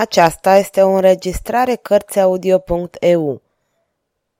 [0.00, 3.42] Aceasta este o înregistrare Cărțiaudio.eu.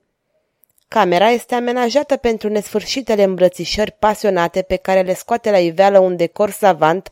[0.88, 6.50] Camera este amenajată pentru nesfârșitele îmbrățișări pasionate pe care le scoate la iveală un decor
[6.50, 7.10] savant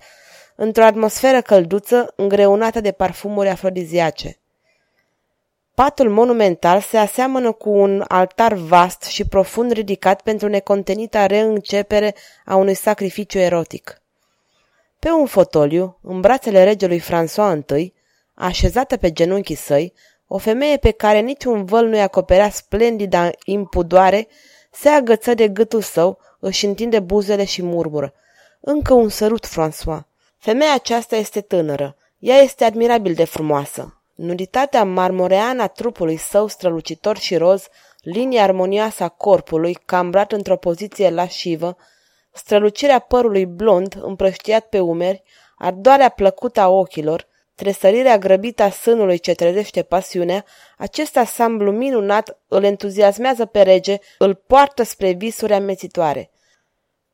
[0.56, 4.38] într-o atmosferă călduță îngreunată de parfumuri afrodiziace.
[5.76, 12.56] Patul monumental se aseamănă cu un altar vast și profund ridicat pentru necontenita reîncepere a
[12.56, 14.02] unui sacrificiu erotic.
[15.00, 17.94] Pe un fotoliu, în brațele regelui François I,
[18.34, 19.94] așezată pe genunchii săi,
[20.36, 24.28] o femeie pe care niciun văl nu-i acoperea splendida impudoare,
[24.72, 28.14] se agăță de gâtul său, își întinde buzele și murmură.
[28.60, 30.00] Încă un sărut, François.
[30.38, 31.96] Femeia aceasta este tânără.
[32.20, 34.02] Ea este admirabil de frumoasă.
[34.16, 37.68] Nuditatea marmoreană a trupului său strălucitor și roz,
[38.02, 41.78] linia armonioasă a corpului, cambrat într-o poziție lașivă,
[42.32, 45.24] strălucirea părului blond împrăștiat pe umeri,
[45.58, 50.46] ardoarea plăcută a ochilor, tresărirea grăbită a sânului ce trezește pasiunea,
[50.78, 56.32] acest asamblu minunat îl entuziasmează pe rege, îl poartă spre visuri amețitoare.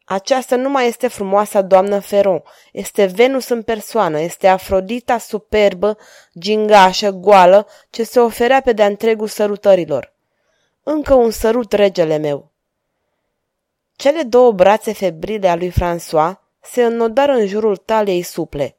[0.05, 5.97] Aceasta nu mai este frumoasa doamnă Feron, este Venus în persoană, este Afrodita superbă,
[6.39, 10.13] gingașă, goală, ce se oferea pe de-a întregul sărutărilor.
[10.83, 12.51] Încă un sărut, regele meu.
[13.95, 16.31] Cele două brațe febrile a lui François
[16.61, 18.75] se înnodară în jurul taliei suple.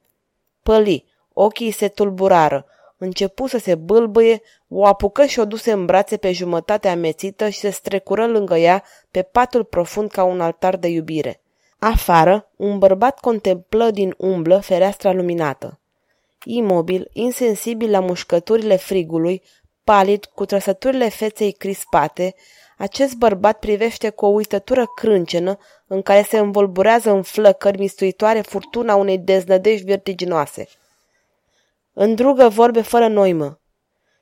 [0.62, 1.04] Păli,
[1.42, 2.66] Ochii se tulburară.
[2.96, 7.58] Începu să se bâlbâie, o apucă și o duse în brațe pe jumătate amețită și
[7.58, 11.40] se strecură lângă ea pe patul profund ca un altar de iubire.
[11.78, 15.80] Afară, un bărbat contemplă din umblă fereastra luminată.
[16.44, 19.42] Imobil, insensibil la mușcăturile frigului,
[19.84, 22.34] palid, cu trăsăturile feței crispate,
[22.78, 28.94] acest bărbat privește cu o uitătură crâncenă în care se învolburează în flăcări mistuitoare furtuna
[28.94, 30.66] unei deznădejdi vertiginoase–
[31.92, 33.60] Îndrugă vorbe fără noimă.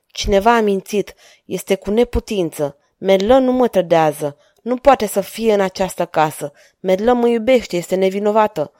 [0.07, 1.13] Cineva a mințit,
[1.45, 2.77] este cu neputință.
[2.97, 6.51] Medlă nu mă trădează, nu poate să fie în această casă.
[6.79, 8.71] Medlă mă iubește, este nevinovată.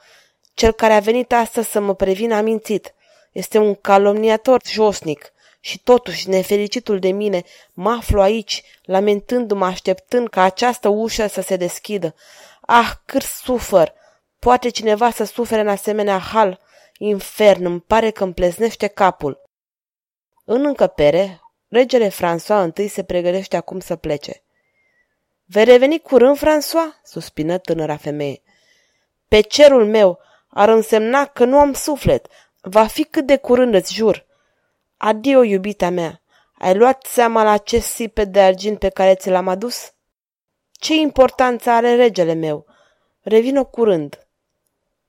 [0.54, 2.94] Cel care a venit astăzi să mă prevină a mințit.
[3.32, 5.32] Este un calomniator josnic.
[5.60, 11.56] Și totuși, nefericitul de mine, mă aflu aici, lamentându-mă, așteptând ca această ușă să se
[11.56, 12.14] deschidă.
[12.60, 13.92] Ah, cât sufăr!
[14.38, 16.60] Poate cineva să sufere în asemenea hal?
[17.02, 19.42] Infern, îmi pare că îmi pleznește capul.
[20.44, 24.42] În încăpere, regele François întâi se pregătește acum să plece.
[25.44, 27.02] Vei reveni curând, François?
[27.02, 28.42] suspină tânăra femeie.
[29.28, 30.18] Pe cerul meu
[30.48, 32.26] ar însemna că nu am suflet.
[32.60, 34.26] Va fi cât de curând, îți jur.
[34.96, 36.22] Adio, iubita mea.
[36.58, 39.92] Ai luat seama la acest sipe de argint pe care ți l-am adus?
[40.72, 42.66] Ce importanță are regele meu?
[43.20, 44.26] Revină curând.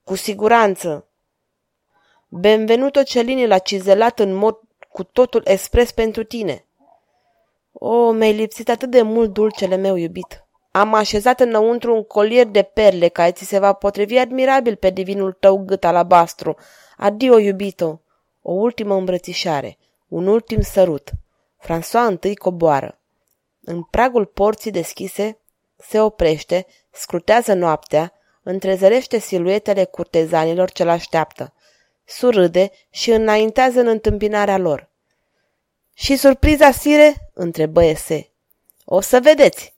[0.04, 1.06] Cu siguranță,
[2.34, 6.66] Benvenuto Celini l-a cizelat în mod cu totul expres pentru tine.
[7.72, 10.44] O, mi-ai lipsit atât de mult, dulcele meu iubit.
[10.70, 15.32] Am așezat înăuntru un colier de perle care ți se va potrivi admirabil pe divinul
[15.32, 16.56] tău gât alabastru.
[16.96, 18.02] Adio, iubito!
[18.42, 19.78] O ultimă îmbrățișare,
[20.08, 21.10] un ultim sărut.
[21.58, 22.98] François întâi coboară.
[23.64, 25.38] În pragul porții deschise,
[25.76, 28.12] se oprește, scrutează noaptea,
[28.42, 31.52] întrezărește siluetele curtezanilor ce-l așteaptă
[32.04, 34.90] surâde și înaintează în întâmpinarea lor.
[35.94, 38.30] Și surpriza, sire?" întrebă Ese.
[38.84, 39.74] O să vedeți!"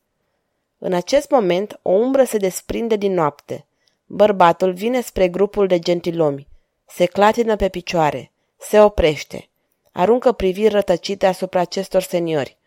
[0.79, 3.67] În acest moment, o umbră se desprinde din noapte.
[4.07, 6.49] Bărbatul vine spre grupul de gentilomi.
[6.87, 8.33] Se clatină pe picioare.
[8.59, 9.49] Se oprește.
[9.93, 12.59] Aruncă priviri rătăcite asupra acestor seniori.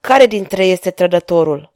[0.00, 1.72] Care dintre ei este trădătorul?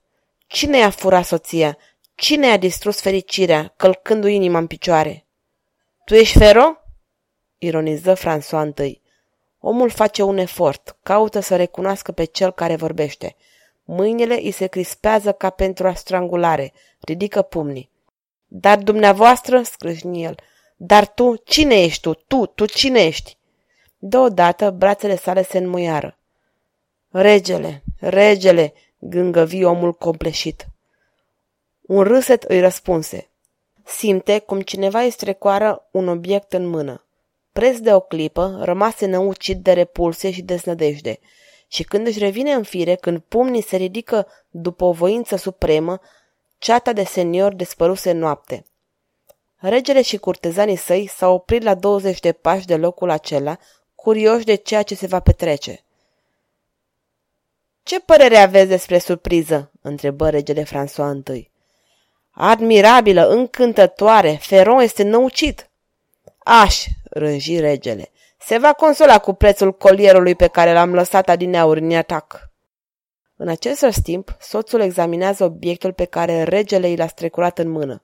[0.47, 1.79] Cine i-a furat soția?
[2.15, 5.26] Cine i-a distrus fericirea, călcându-i inima în picioare?
[6.07, 6.77] Tu ești Fero?
[7.59, 9.03] Ironiză François întâi.
[9.61, 13.37] Omul face un efort, caută să recunoască pe cel care vorbește.
[13.85, 17.91] Mâinile îi se crispează ca pentru a strangulare, ridică pumnii.
[18.47, 20.35] Dar dumneavoastră, scrâșni el,
[20.77, 22.15] Dar tu, cine ești tu?
[22.15, 23.37] Tu, tu cine ești?
[23.99, 26.19] Deodată, brațele sale se înmuiară.
[27.11, 30.67] Regele, regele, gângăvi omul compleșit.
[31.81, 33.29] Un râset îi răspunse.
[33.87, 37.05] Simte cum cineva îi strecoară un obiect în mână.
[37.53, 41.19] Preț de o clipă, rămase năucit de repulsie și deznădejde.
[41.69, 46.01] Și când își revine în fire, când pumnii se ridică după o voință supremă,
[46.59, 48.65] ceata de senior despăruse noapte.
[49.57, 53.59] Regele și curtezanii săi s-au oprit la 20 de pași de locul acela,
[53.95, 55.85] curioși de ceea ce se va petrece.
[57.83, 61.51] Ce părere aveți despre surpriză?" întrebă regele François I.
[62.39, 65.71] Admirabilă, încântătoare, Feron este năucit.
[66.39, 71.93] Aș, rânji regele, se va consola cu prețul colierului pe care l-am lăsat adineauri în
[71.93, 72.51] atac.
[73.37, 78.03] În acest timp, soțul examinează obiectul pe care regele i l-a strecurat în mână.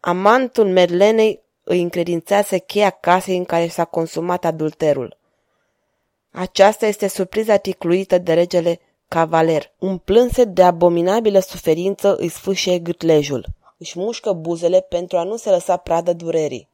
[0.00, 5.18] Amantul Medlenei îi încredințează cheia casei în care s-a consumat adulterul.
[6.30, 9.72] Aceasta este surpriza ticluită de regele Cavaler.
[9.78, 13.46] Un plânset de abominabilă suferință îi sfâșie gâtlejul.
[13.78, 16.68] Își mușcă buzele pentru a nu se lăsa pradă durerii.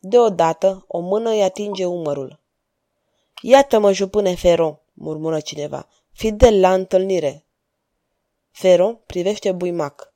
[0.00, 2.38] Deodată, o mână îi atinge umărul.
[3.42, 7.44] Iată-mă, jupâne Fero, murmură cineva, fidel la întâlnire.
[8.50, 10.12] Fero privește buimac.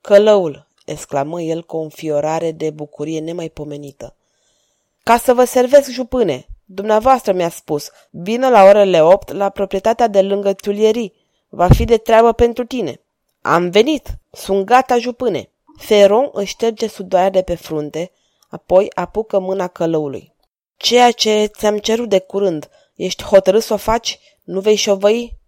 [0.00, 4.14] Călăul, exclamă el cu o înfiorare de bucurie nemaipomenită.
[5.02, 10.22] Ca să vă servesc, jupâne, dumneavoastră mi-a spus, vină la orele opt la proprietatea de
[10.22, 11.12] lângă Tulierii.
[11.48, 13.00] Va fi de treabă pentru tine.
[13.40, 15.48] Am venit, sunt gata, jupâne.
[15.78, 18.10] Feron își șterge sudoarea de pe frunte,
[18.48, 20.32] apoi apucă mâna călăului.
[20.76, 24.18] Ceea ce ți-am cerut de curând, ești hotărât să o faci?
[24.44, 25.38] Nu vei șovăi?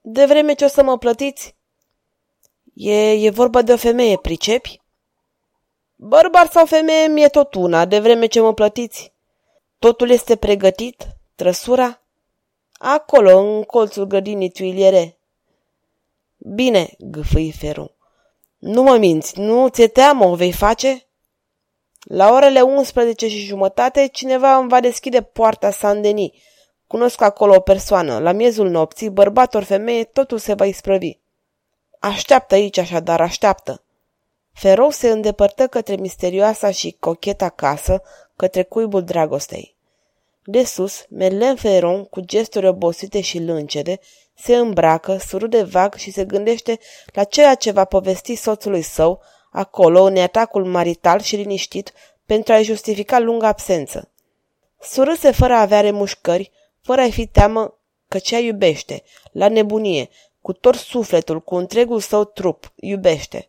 [0.00, 1.54] De vreme ce o să mă plătiți?
[2.74, 4.80] E, e vorba de o femeie, pricepi?
[5.96, 9.12] Bărbar sau femeie mi-e tot una, de vreme ce mă plătiți.
[9.78, 11.06] Totul este pregătit?
[11.34, 12.02] Trăsura?
[12.72, 15.18] Acolo, în colțul grădinii tuiliere.
[16.36, 17.94] Bine, gâfâi Feru.
[18.58, 21.06] Nu mă minți, nu ți-e teamă, o vei face?
[22.00, 26.30] La orele 11 și jumătate, cineva îmi va deschide poarta Saint-Denis.
[26.86, 28.18] Cunosc acolo o persoană.
[28.18, 31.18] La miezul nopții, bărbat ori femeie, totul se va isprăvi.
[31.98, 33.82] Așteaptă aici așadar, așteaptă.
[34.52, 38.02] Ferou se îndepărtă către misterioasa și cocheta casă,
[38.38, 39.76] către cuibul dragostei.
[40.44, 43.98] De sus, Merlin Ferron, cu gesturi obosite și lâncede,
[44.34, 46.78] se îmbracă, surude vag și se gândește
[47.12, 49.20] la ceea ce va povesti soțului său,
[49.50, 51.92] acolo, în atacul marital și liniștit,
[52.26, 54.10] pentru a-i justifica lunga absență.
[54.80, 56.50] Surâse fără a avea remușcări,
[56.82, 59.02] fără a-i fi teamă că cea iubește,
[59.32, 60.08] la nebunie,
[60.40, 63.48] cu tot sufletul, cu întregul său trup, iubește.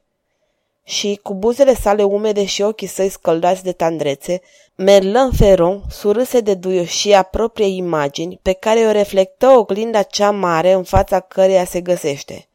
[0.90, 4.42] Și, cu buzele sale umede și ochii săi scăldați de tandrețe,
[4.76, 10.84] Merlin Ferron surâse de duioșia propriei imagini pe care o reflectă oglinda cea mare în
[10.84, 12.48] fața căreia se găsește.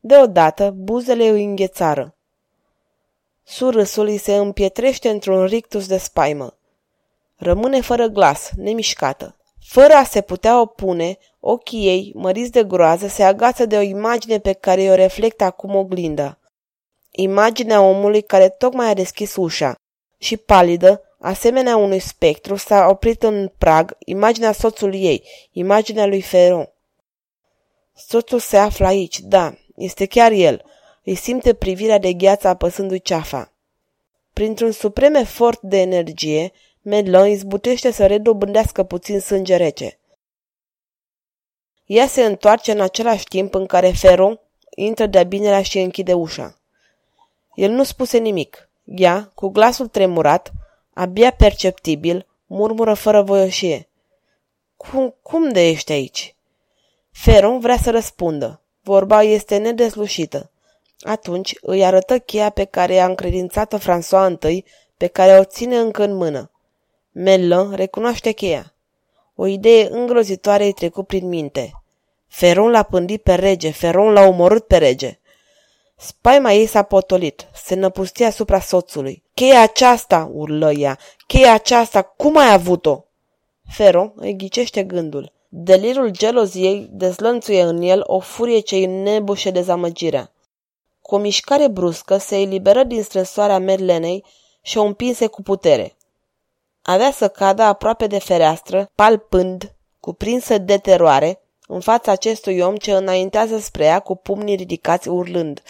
[0.00, 2.14] Deodată, buzele îi înghețară.
[3.44, 6.56] Surâsul îi se împietrește într-un rictus de spaimă.
[7.36, 9.36] Rămâne fără glas, nemișcată.
[9.60, 14.38] Fără a se putea opune, ochii ei, măriți de groază, se agață de o imagine
[14.38, 16.36] pe care o reflectă acum oglinda.
[17.14, 19.74] Imaginea omului care tocmai a deschis ușa
[20.18, 26.72] și palidă, asemenea unui spectru, s-a oprit în prag imaginea soțului ei, imaginea lui Ferron.
[27.94, 30.64] Soțul se află aici, da, este chiar el.
[31.04, 33.52] Îi simte privirea de gheață apăsându-i ceafa.
[34.32, 36.52] Printr-un suprem efort de energie,
[36.82, 39.98] Medlon izbutește să redobândească puțin sânge rece.
[41.84, 44.40] Ea se întoarce în același timp în care Ferron
[44.76, 46.61] intră de-a binelea și închide ușa.
[47.54, 48.68] El nu spuse nimic.
[48.84, 50.52] Ea, cu glasul tremurat,
[50.92, 53.88] abia perceptibil, murmură fără voioșie.
[54.76, 56.36] Cum, cum de ești aici?
[57.10, 58.60] Feron vrea să răspundă.
[58.82, 60.50] Vorba este nedeslușită.
[61.00, 64.64] Atunci îi arătă cheia pe care i-a încredințat-o François I,
[64.96, 66.50] pe care o ține încă în mână.
[67.12, 68.74] Mellon recunoaște cheia.
[69.34, 71.82] O idee îngrozitoare îi trecut prin minte.
[72.26, 75.18] Feron l-a pândit pe rege, Feron l-a omorât pe rege.
[76.04, 79.22] Spaima ei s-a potolit, se năpustia asupra soțului.
[79.34, 83.04] Cheia aceasta, urlă ea, cheia aceasta, cum ai avut-o?
[83.70, 85.32] Fero îi ghicește gândul.
[85.48, 90.32] Delirul geloziei dezlănțuie în el o furie ce îi nebușe dezamăgirea.
[91.02, 94.24] Cu o mișcare bruscă se eliberă din stresoarea Merlenei
[94.62, 95.96] și o împinse cu putere.
[96.82, 102.92] Avea să cadă aproape de fereastră, palpând, cuprinsă de teroare, în fața acestui om ce
[102.92, 105.62] înaintează spre ea cu pumnii ridicați urlând.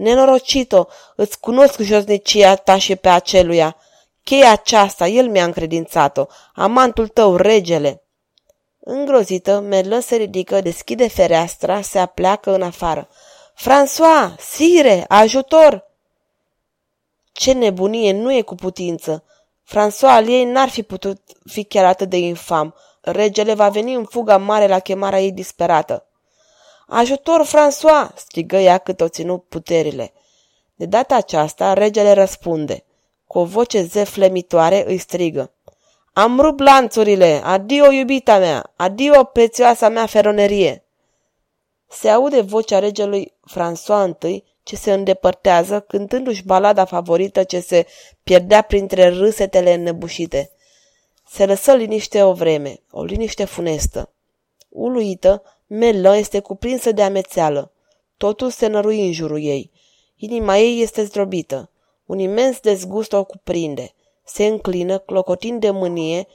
[0.00, 3.76] Nenorocito, îți cunosc josnicia ta și pe aceluia.
[4.24, 8.02] Cheia aceasta, el mi-a încredințat-o, amantul tău, regele.
[8.78, 13.08] Îngrozită, Merlă se ridică, deschide fereastra, se apleacă în afară.
[13.54, 15.86] François, sire, ajutor!
[17.32, 19.24] Ce nebunie, nu e cu putință.
[19.64, 22.74] François al ei n-ar fi putut fi chiar atât de infam.
[23.00, 26.04] Regele va veni în fuga mare la chemarea ei disperată.
[26.92, 30.12] Ajutor, François!" strigă ea cât o ținu puterile.
[30.74, 32.84] De data aceasta, regele răspunde.
[33.26, 35.52] Cu o voce zeflemitoare îi strigă.
[36.12, 37.40] Am rupt lanțurile!
[37.44, 38.72] Adio, iubita mea!
[38.76, 40.84] Adio, prețioasa mea feronerie!
[41.88, 47.86] Se aude vocea regelui François I, ce se îndepărtează, cântându-și balada favorită ce se
[48.22, 50.50] pierdea printre râsetele înnebușite.
[51.28, 54.12] Se lăsă liniște o vreme, o liniște funestă.
[54.68, 57.72] Uluită, Melă este cuprinsă de amețeală.
[58.16, 59.70] Totul se nărui în jurul ei.
[60.16, 61.70] Inima ei este zdrobită.
[62.06, 63.94] Un imens dezgust o cuprinde.
[64.24, 66.26] Se înclină, clocotind de mânie,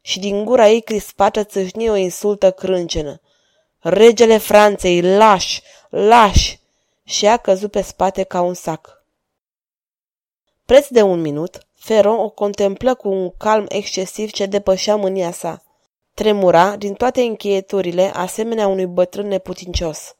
[0.00, 3.20] și din gura ei crispată țâșni o insultă crâncenă.
[3.78, 6.60] Regele Franței, lași, lași!
[7.04, 9.04] Și a căzut pe spate ca un sac.
[10.64, 15.64] Preț de un minut, Feron o contemplă cu un calm excesiv ce depășea mânia sa.
[16.14, 20.14] Tremura din toate încheieturile, asemenea unui bătrân neputincios.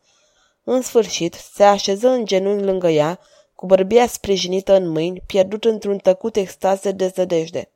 [0.64, 3.20] În sfârșit, se așeză în genunchi lângă ea,
[3.54, 7.70] cu bărbia sprijinită în mâini, pierdut într-un tăcut extaz de dezădejde.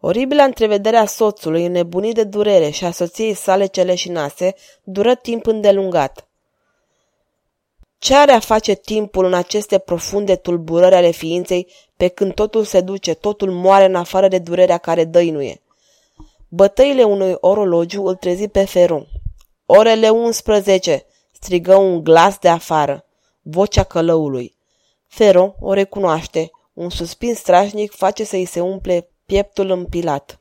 [0.00, 6.28] Oribila întrevedere a soțului, înnebunit de durere și a soției sale celeșinase, dură timp îndelungat.
[7.98, 11.66] Ce are a face timpul în aceste profunde tulburări ale ființei,
[11.96, 15.62] pe când totul se duce, totul moare în afară de durerea care dăinuie?
[16.56, 19.06] Bătăile unui orologiu îl trezi pe Feron.
[19.66, 23.04] Orele 11, strigă un glas de afară,
[23.42, 24.56] vocea călăului.
[25.06, 26.50] Feron o recunoaște.
[26.72, 30.40] Un suspin strașnic face să-i se umple pieptul împilat.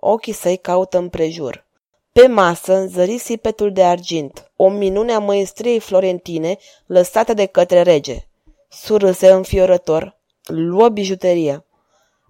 [0.00, 1.66] Ochii săi caută împrejur.
[2.12, 6.56] Pe masă zări sipetul de argint, o minune a măestriei florentine
[6.86, 8.26] lăsată de către rege.
[8.68, 11.64] Surâse înfiorător, luă bijuteria.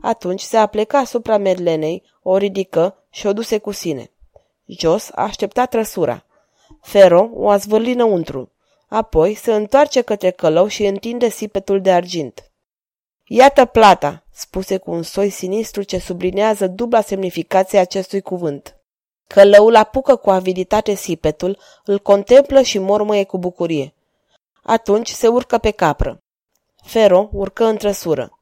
[0.02, 4.11] Atunci se apleca asupra Merlenei, o ridică și o duse cu sine.
[4.66, 6.25] Jos aștepta trăsura.
[6.80, 8.52] Fero o zvârli înăuntru.
[8.88, 12.50] Apoi se întoarce către călău și întinde sipetul de argint.
[13.25, 18.76] Iată plata, spuse cu un soi sinistru ce sublinează dubla semnificație acestui cuvânt.
[19.26, 23.95] Călăul apucă cu aviditate sipetul, îl contemplă și mormăie cu bucurie.
[24.62, 26.23] Atunci se urcă pe capră.
[26.83, 28.39] Fero urcă în trăsură.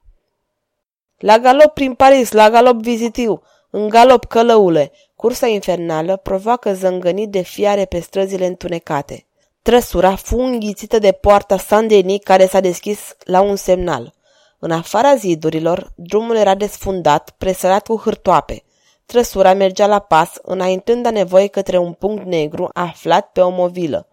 [1.18, 7.40] La galop prin Paris, la galop vizitiu, în galop călăule, cursa infernală provoacă zângănit de
[7.40, 9.26] fiare pe străzile întunecate.
[9.62, 14.14] Trăsura fu înghițită de poarta Saint-Denis care s-a deschis la un semnal.
[14.58, 18.62] În afara zidurilor, drumul era desfundat, presărat cu hârtoape.
[19.06, 24.08] Trăsura mergea la pas, înaintând a nevoie către un punct negru aflat pe o movilă.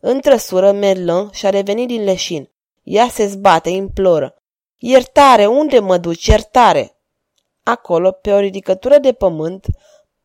[0.00, 2.50] În trăsură, Merlin și-a revenit din leșin.
[2.82, 4.41] Ea se zbate, imploră.
[4.84, 6.26] Iertare, unde mă duci?
[6.26, 6.96] Iertare!
[7.62, 9.66] Acolo, pe o ridicătură de pământ,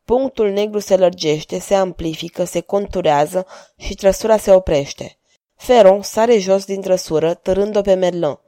[0.04, 3.46] punctul negru se lărgește, se amplifică, se conturează
[3.76, 5.18] și trăsura se oprește.
[5.56, 8.38] Feron sare jos din trăsură, târând-o pe Merlin.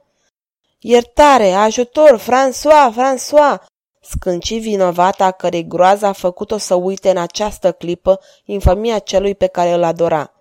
[0.79, 3.65] Iertare, ajutor, François, François!
[4.01, 9.47] Scânci vinovata a cărei groază a făcut-o să uite în această clipă infamia celui pe
[9.47, 10.33] care îl adora.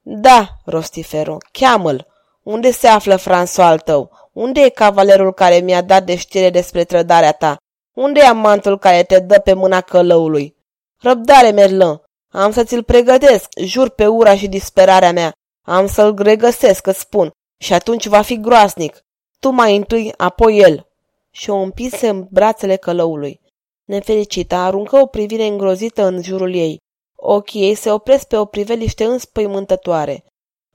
[0.00, 2.09] Da, rosti Fero, cheamă-l.
[2.42, 4.10] Unde se află François al tău?
[4.32, 7.56] Unde e cavalerul care mi-a dat de știre despre trădarea ta?
[7.94, 10.56] Unde e amantul care te dă pe mâna călăului?
[11.00, 12.00] Răbdare, Merlin!
[12.32, 15.32] Am să ți-l pregătesc, jur pe ura și disperarea mea.
[15.66, 17.30] Am să-l regăsesc, îți spun,
[17.62, 19.00] și atunci va fi groasnic.
[19.40, 20.86] Tu mai întâi, apoi el.
[21.30, 23.40] Și o împinse în brațele călăului.
[23.84, 26.78] Nefericită aruncă o privire îngrozită în jurul ei.
[27.16, 30.24] Ochii ei se opresc pe o priveliște înspăimântătoare.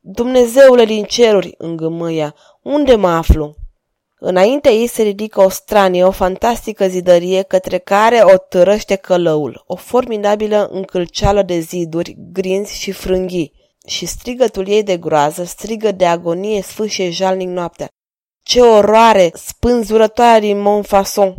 [0.07, 3.55] Dumnezeule din ceruri, îngâmâia, unde mă aflu?
[4.19, 9.75] Înainte ei se ridică o stranie, o fantastică zidărie către care o târăște călăul, o
[9.75, 13.51] formidabilă încălceală de ziduri, grinzi și frânghii.
[13.87, 17.87] Și strigătul ei de groază, strigă de agonie, sfâșie jalnic noaptea.
[18.43, 21.35] Ce oroare, spânzurătoare din Montfaucon!